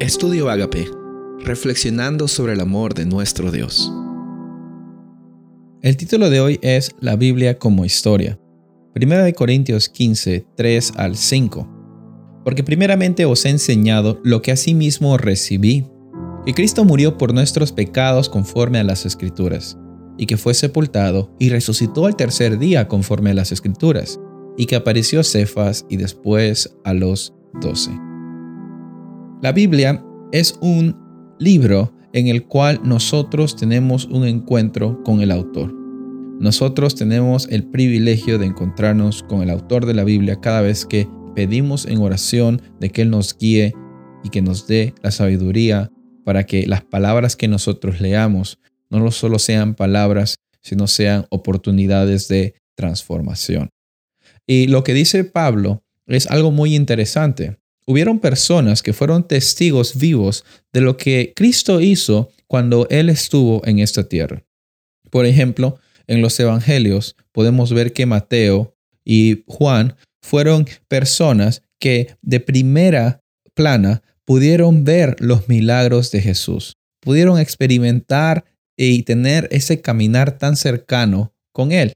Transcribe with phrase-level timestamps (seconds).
[0.00, 0.88] Estudio Agape,
[1.40, 3.92] reflexionando sobre el amor de nuestro Dios.
[5.82, 8.40] El título de hoy es La Biblia como historia.
[8.94, 12.40] Primera de Corintios 15, 3 al 5.
[12.46, 15.86] Porque primeramente os he enseñado lo que asimismo recibí,
[16.46, 19.76] que Cristo murió por nuestros pecados conforme a las Escrituras,
[20.16, 24.18] y que fue sepultado y resucitó al tercer día conforme a las Escrituras,
[24.56, 27.90] y que apareció a Cefas y después a los doce.
[29.42, 30.94] La Biblia es un
[31.38, 35.72] libro en el cual nosotros tenemos un encuentro con el autor.
[36.38, 41.08] Nosotros tenemos el privilegio de encontrarnos con el autor de la Biblia cada vez que
[41.34, 43.72] pedimos en oración de que Él nos guíe
[44.22, 45.90] y que nos dé la sabiduría
[46.22, 48.58] para que las palabras que nosotros leamos
[48.90, 53.70] no solo sean palabras, sino sean oportunidades de transformación.
[54.46, 57.59] Y lo que dice Pablo es algo muy interesante
[57.90, 63.80] hubieron personas que fueron testigos vivos de lo que Cristo hizo cuando Él estuvo en
[63.80, 64.44] esta tierra.
[65.10, 72.38] Por ejemplo, en los evangelios podemos ver que Mateo y Juan fueron personas que de
[72.38, 73.24] primera
[73.54, 78.44] plana pudieron ver los milagros de Jesús, pudieron experimentar
[78.76, 81.92] y tener ese caminar tan cercano con Él.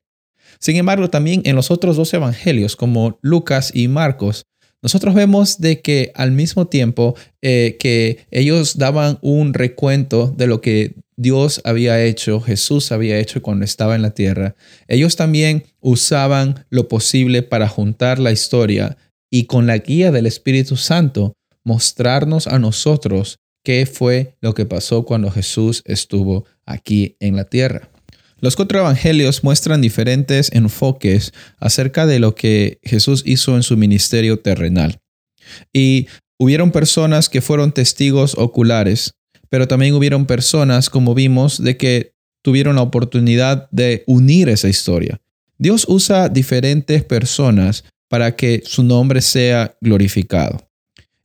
[0.59, 4.45] Sin embargo, también en los otros dos evangelios, como Lucas y Marcos,
[4.85, 10.61] nosotros vemos de que al mismo tiempo eh, que ellos daban un recuento de lo
[10.61, 16.67] que Dios había hecho, Jesús había hecho cuando estaba en la tierra, ellos también usaban
[16.69, 18.99] lo posible para juntar la historia
[19.31, 21.33] y con la guía del Espíritu Santo
[21.65, 27.89] mostrarnos a nosotros qué fue lo que pasó cuando Jesús estuvo aquí en la tierra.
[28.45, 34.39] Los cuatro evangelios muestran diferentes enfoques acerca de lo que Jesús hizo en su ministerio
[34.39, 35.01] terrenal.
[35.73, 39.15] Y hubieron personas que fueron testigos oculares,
[39.49, 45.23] pero también hubieron personas, como vimos, de que tuvieron la oportunidad de unir esa historia.
[45.57, 50.69] Dios usa diferentes personas para que su nombre sea glorificado.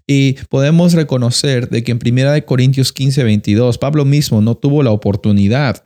[0.07, 4.91] Y podemos reconocer de que en 1 Corintios 15, 22, Pablo mismo no tuvo la
[4.91, 5.83] oportunidad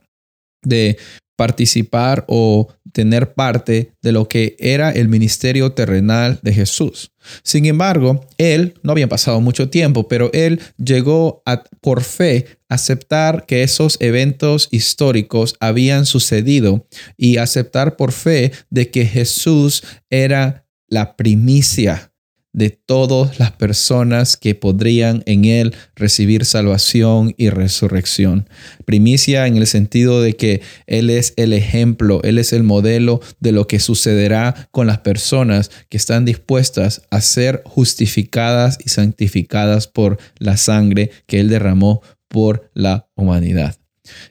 [0.64, 0.98] de
[1.36, 7.12] participar o tener parte de lo que era el ministerio terrenal de Jesús.
[7.44, 13.46] Sin embargo, él, no había pasado mucho tiempo, pero él llegó a, por fe, aceptar
[13.48, 16.88] que esos eventos históricos habían sucedido
[17.18, 22.13] y aceptar por fe de que Jesús era la primicia
[22.54, 28.48] de todas las personas que podrían en Él recibir salvación y resurrección.
[28.86, 33.52] Primicia en el sentido de que Él es el ejemplo, Él es el modelo de
[33.52, 40.20] lo que sucederá con las personas que están dispuestas a ser justificadas y santificadas por
[40.38, 43.76] la sangre que Él derramó por la humanidad.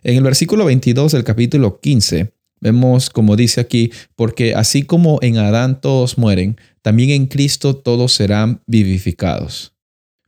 [0.03, 5.37] En el versículo 22 del capítulo 15 vemos como dice aquí, porque así como en
[5.37, 9.73] Adán todos mueren, también en Cristo todos serán vivificados.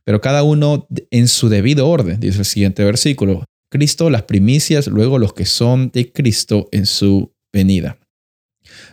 [0.05, 3.43] Pero cada uno en su debido orden, dice el siguiente versículo.
[3.69, 7.97] Cristo las primicias, luego los que son de Cristo en su venida.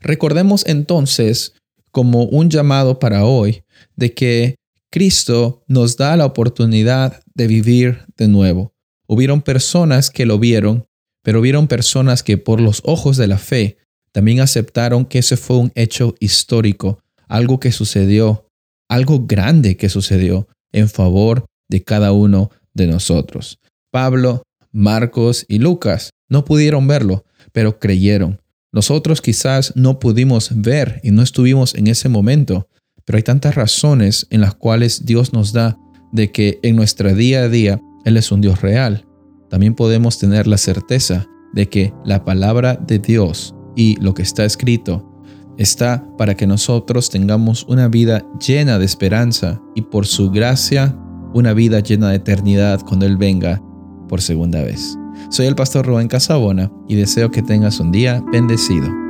[0.01, 1.55] Recordemos entonces
[1.91, 3.63] como un llamado para hoy
[3.97, 4.57] de que
[4.91, 8.73] Cristo nos da la oportunidad de vivir de nuevo.
[9.07, 10.87] Hubieron personas que lo vieron,
[11.23, 13.79] pero hubieron personas que por los ojos de la fe
[14.13, 17.02] también aceptaron que ese fue un hecho histórico
[17.33, 18.47] algo que sucedió,
[18.91, 23.59] algo grande que sucedió en favor de cada uno de nosotros.
[23.91, 28.39] Pablo, Marcos y Lucas no pudieron verlo, pero creyeron.
[28.71, 32.69] Nosotros quizás no pudimos ver y no estuvimos en ese momento,
[33.07, 35.79] pero hay tantas razones en las cuales Dios nos da
[36.13, 39.07] de que en nuestro día a día Él es un Dios real.
[39.49, 44.45] También podemos tener la certeza de que la palabra de Dios y lo que está
[44.45, 45.12] escrito
[45.59, 50.97] está para que nosotros tengamos una vida llena de esperanza y por su gracia
[51.35, 53.63] una vida llena de eternidad cuando Él venga
[54.09, 54.99] por segunda vez.
[55.31, 59.02] Soy el pastor Rubén Casabona y deseo que tengas un día bendecido.